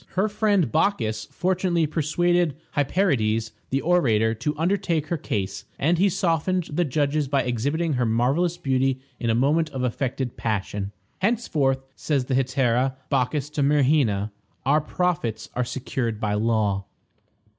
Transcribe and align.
Her 0.15 0.27
friend 0.27 0.71
Bacchis 0.71 1.25
fortunately 1.29 1.85
persuaded 1.85 2.55
Hyperides, 2.75 3.51
the 3.69 3.81
orator, 3.81 4.33
to 4.33 4.57
undertake 4.57 5.05
her 5.09 5.17
case, 5.17 5.65
and 5.77 5.99
he 5.99 6.09
softened 6.09 6.63
the 6.73 6.85
judges 6.85 7.27
by 7.27 7.43
exhibiting 7.43 7.93
her 7.93 8.05
marvelous 8.07 8.57
beauty 8.57 8.99
in 9.19 9.29
a 9.29 9.35
moment 9.35 9.69
of 9.69 9.83
affected 9.83 10.35
passion. 10.37 10.91
"Henceforth," 11.19 11.83
says 11.95 12.25
the 12.25 12.33
hetaira 12.33 12.95
Bacchis 13.11 13.51
to 13.51 13.61
Myrrhina, 13.61 14.31
"our 14.65 14.81
profits 14.81 15.49
are 15.53 15.63
secured 15.63 16.19
by 16.19 16.33
law." 16.33 16.85